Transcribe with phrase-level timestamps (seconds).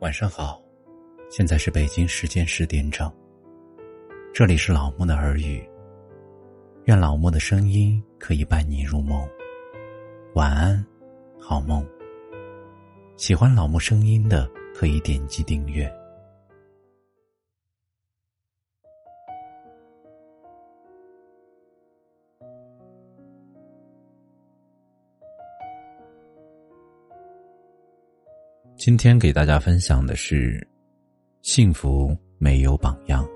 [0.00, 0.62] 晚上好，
[1.28, 3.12] 现在是北京时间十点整。
[4.32, 5.62] 这里是老莫的耳语，
[6.84, 9.28] 愿老莫的声音可以伴你入梦。
[10.34, 10.82] 晚安，
[11.38, 11.86] 好梦。
[13.18, 15.86] 喜欢老莫声音的可以点击订阅。
[28.80, 30.66] 今天给大家分享的是：
[31.42, 33.28] 幸福没有榜样。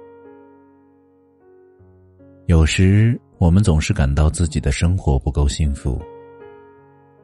[2.46, 6.00] 有时我们总是感到自己的生活不够幸福，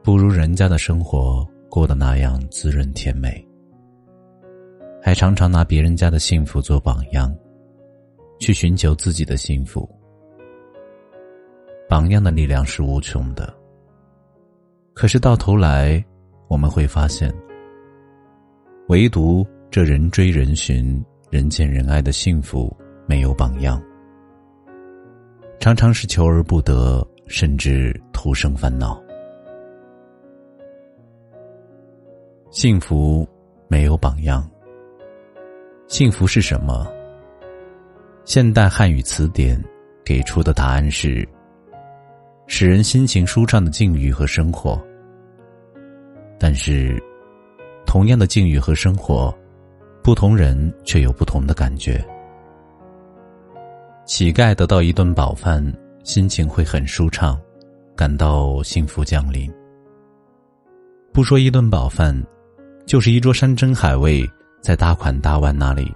[0.03, 3.43] 不如人家的生活过得那样滋润甜美，
[5.01, 7.35] 还常常拿别人家的幸福做榜样，
[8.39, 9.89] 去寻求自己的幸福。
[11.89, 13.51] 榜样的力量是无穷的，
[14.93, 16.05] 可是到头来，
[16.47, 17.33] 我们会发现。
[18.91, 22.75] 唯独这人追人寻、人见人爱的幸福
[23.07, 23.81] 没有榜样，
[25.61, 29.01] 常常是求而不得，甚至徒生烦恼。
[32.49, 33.25] 幸福
[33.69, 34.45] 没有榜样，
[35.87, 36.85] 幸福是什么？
[38.25, 39.57] 现代汉语词典
[40.03, 41.25] 给出的答案是：
[42.45, 44.77] 使人心情舒畅的境遇和生活。
[46.37, 47.01] 但是。
[47.91, 49.37] 同样的境遇和生活，
[50.01, 52.01] 不同人却有不同的感觉。
[54.05, 55.61] 乞丐得到一顿饱饭，
[56.01, 57.37] 心情会很舒畅，
[57.93, 59.51] 感到幸福降临。
[61.11, 62.17] 不说一顿饱饭，
[62.85, 64.25] 就是一桌山珍海味，
[64.61, 65.93] 在大款大腕那里，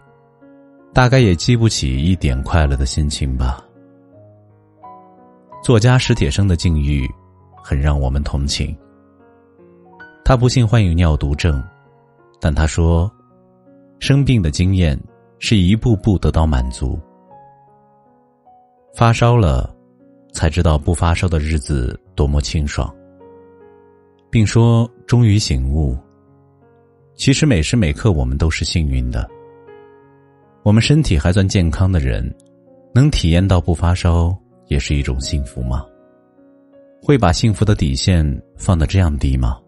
[0.94, 3.64] 大概也激不起一点快乐的心情吧。
[5.64, 7.10] 作家史铁生的境遇，
[7.64, 8.78] 很让我们同情。
[10.26, 11.64] 他不幸患有尿毒症。
[12.40, 13.12] 但他说，
[14.00, 15.00] 生病的经验
[15.40, 17.00] 是一步步得到满足。
[18.94, 19.76] 发烧了，
[20.32, 22.94] 才知道不发烧的日子多么清爽，
[24.30, 25.98] 并说终于醒悟。
[27.16, 29.28] 其实每时每刻我们都是幸运的。
[30.64, 32.34] 我们身体还算健康的人，
[32.94, 35.86] 能体验到不发烧也是一种幸福吗？
[37.02, 38.26] 会把幸福的底线
[38.58, 39.60] 放得这样低吗？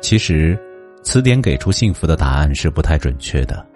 [0.00, 0.58] 其实。
[1.08, 3.66] 词典给出幸福的答案是不太准确的。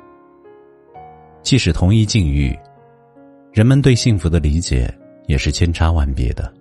[1.41, 2.55] 即使同一境遇，
[3.55, 4.95] 人们对幸福的理解
[5.29, 6.53] 也是千差万别的。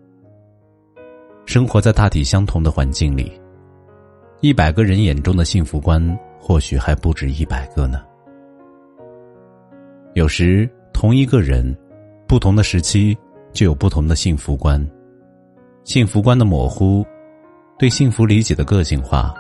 [1.46, 3.34] 生活在大体相同的环境里，
[4.40, 6.02] 一百个人眼中的幸福观
[6.40, 8.02] 或许还不止一百个呢。
[10.14, 11.78] 有时，同一个人，
[12.26, 13.14] 不同的时期
[13.52, 14.82] 就有不同的幸福观。
[15.84, 17.06] 幸福观的模糊，
[17.78, 19.36] 对幸福理解的个性化。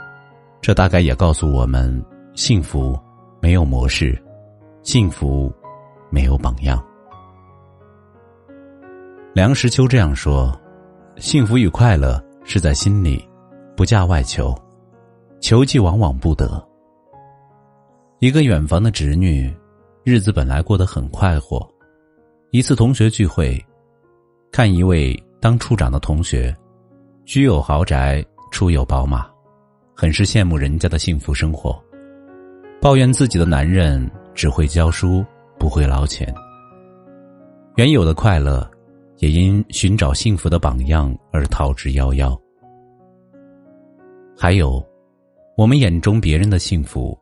[0.62, 2.06] 这大概也告诉我们：
[2.36, 2.98] 幸福
[3.42, 4.22] 没有模式，
[4.84, 5.52] 幸福
[6.12, 6.80] 没有榜样。
[9.34, 10.56] 梁实秋这样说
[11.18, 13.28] ：“幸福与快乐是在心里，
[13.76, 14.56] 不嫁外求，
[15.40, 16.64] 求即往往不得。”
[18.20, 19.52] 一个远房的侄女，
[20.04, 21.68] 日子本来过得很快活。
[22.52, 23.60] 一次同学聚会，
[24.52, 26.56] 看一位当处长的同学，
[27.26, 29.31] 居有豪宅，出有宝马。
[29.94, 31.80] 很是羡慕人家的幸福生活，
[32.82, 35.24] 抱怨自己的男人只会教书
[35.60, 36.34] 不会捞钱。
[37.76, 38.70] 原有的快乐，
[39.18, 42.38] 也因寻找幸福的榜样而逃之夭夭。
[44.38, 44.84] 还有，
[45.56, 47.18] 我们眼中别人的幸福，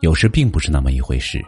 [0.00, 1.40] 有时并不是那么一回事。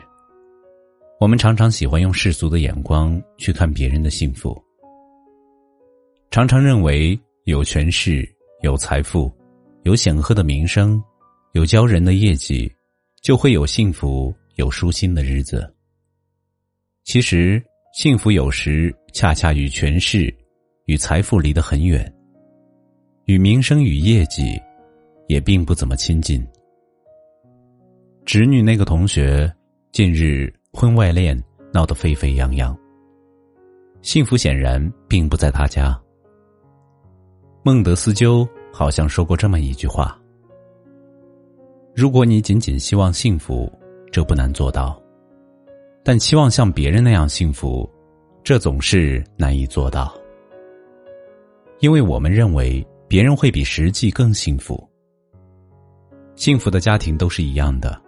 [1.19, 4.57] 我们常常喜欢用世俗的眼光去看别人的幸福，
[6.31, 8.27] 常常认为有权势、
[8.63, 9.31] 有财富。
[9.83, 11.03] 有显赫的名声，
[11.53, 12.71] 有骄人的业绩，
[13.23, 15.73] 就会有幸福、有舒心的日子。
[17.05, 17.63] 其实，
[17.95, 20.33] 幸福有时恰恰与权势、
[20.85, 22.13] 与财富离得很远，
[23.25, 24.61] 与名声与业绩
[25.29, 26.47] 也并不怎么亲近。
[28.27, 29.51] 侄女那个同学，
[29.93, 31.43] 近日婚外恋
[31.73, 32.79] 闹得沸沸扬扬，
[34.03, 35.99] 幸福显然并不在他家。
[37.65, 38.47] 孟德斯鸠。
[38.73, 40.19] 好像说过这么一句话
[41.95, 43.71] ：“如果你仅仅希望幸福，
[44.11, 44.97] 这不难做到；
[46.03, 47.89] 但期望像别人那样幸福，
[48.43, 50.15] 这总是难以做到。
[51.81, 54.89] 因为我们认为别人会比实际更幸福。
[56.37, 58.01] 幸福的家庭都是一样的，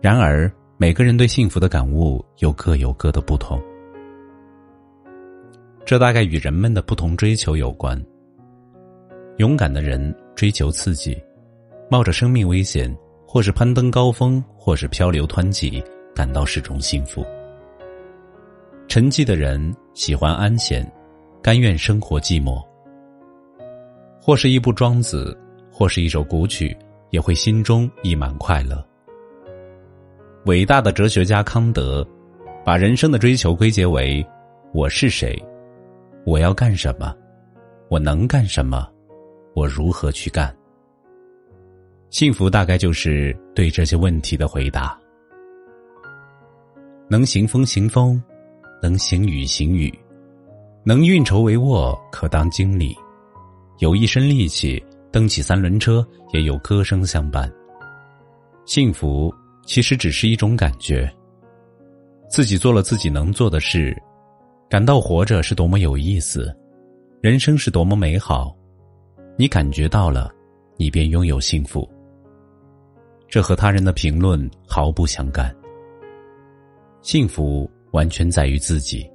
[0.00, 3.58] 然而每个人对幸福的感悟又各有各的不同。
[5.86, 7.98] 这大概与人们的不同追求有关。”
[9.40, 11.18] 勇敢的人追求刺激，
[11.90, 12.94] 冒着生命危险
[13.26, 15.82] 或是攀登高峰，或是漂流湍急，
[16.14, 17.24] 感到是种幸福。
[18.86, 20.86] 沉寂的人喜欢安闲，
[21.42, 22.62] 甘愿生活寂寞。
[24.20, 25.34] 或是一部庄子，
[25.72, 26.76] 或是一首古曲，
[27.08, 28.86] 也会心中溢满快乐。
[30.44, 32.06] 伟大的哲学家康德，
[32.62, 34.22] 把人生的追求归结为：
[34.74, 35.42] 我是谁？
[36.26, 37.16] 我要干什么？
[37.88, 38.86] 我能干什么？
[39.54, 40.54] 我如何去干？
[42.10, 44.98] 幸福大概就是对这些问题的回答。
[47.08, 48.20] 能行风行风，
[48.82, 49.92] 能行雨行雨，
[50.84, 52.96] 能运筹帷幄，可当经理。
[53.78, 57.52] 有一身力气，蹬起三轮车，也有歌声相伴。
[58.66, 59.32] 幸福
[59.64, 61.12] 其实只是一种感觉。
[62.28, 63.96] 自己做了自己能做的事，
[64.68, 66.56] 感到活着是多么有意思，
[67.20, 68.56] 人生是多么美好。
[69.40, 70.30] 你感觉到了，
[70.76, 71.88] 你便拥有幸福。
[73.26, 75.50] 这和他人的评论毫不相干。
[77.00, 79.10] 幸福完全在于自己，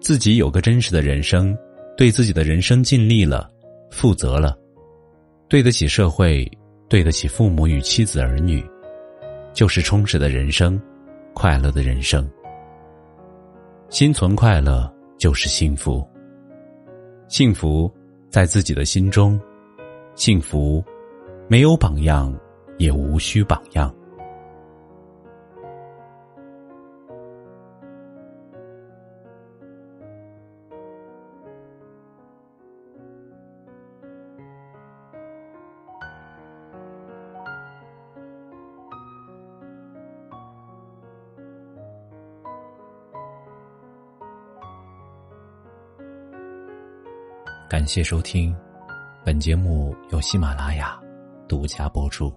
[0.00, 1.56] 自己有个真实的人生，
[1.96, 3.48] 对自己的人生尽力了。
[3.92, 4.58] 负责了，
[5.46, 6.44] 对得起社会，
[6.88, 8.60] 对得起父母与妻子儿女，
[9.52, 10.82] 就是充实的人生，
[11.32, 12.28] 快乐的人生。
[13.88, 16.04] 心存快乐就是幸福。
[17.28, 17.88] 幸福
[18.32, 19.38] 在自己的心中，
[20.14, 20.82] 幸福
[21.48, 22.34] 没有榜样，
[22.78, 23.94] 也无需榜样。
[47.72, 48.54] 感谢收听，
[49.24, 51.00] 本节目由喜马拉雅
[51.48, 52.30] 独家播出。